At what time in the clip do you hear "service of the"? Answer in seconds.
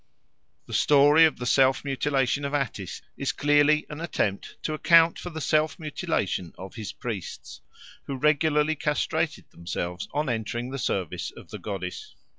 10.79-11.59